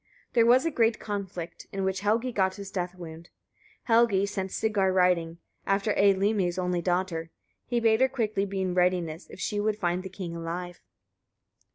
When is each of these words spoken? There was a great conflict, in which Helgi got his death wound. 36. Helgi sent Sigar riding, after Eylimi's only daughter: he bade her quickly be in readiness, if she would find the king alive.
There 0.33 0.47
was 0.47 0.65
a 0.65 0.71
great 0.71 0.99
conflict, 0.99 1.67
in 1.71 1.83
which 1.83 1.99
Helgi 1.99 2.31
got 2.31 2.55
his 2.55 2.71
death 2.71 2.95
wound. 2.95 3.25
36. 3.85 3.87
Helgi 3.89 4.25
sent 4.25 4.49
Sigar 4.51 4.91
riding, 4.91 5.37
after 5.67 5.93
Eylimi's 5.93 6.57
only 6.57 6.81
daughter: 6.81 7.29
he 7.67 7.79
bade 7.79 8.01
her 8.01 8.09
quickly 8.09 8.47
be 8.47 8.61
in 8.61 8.73
readiness, 8.73 9.27
if 9.29 9.39
she 9.39 9.59
would 9.59 9.77
find 9.77 10.01
the 10.01 10.09
king 10.09 10.35
alive. 10.35 10.81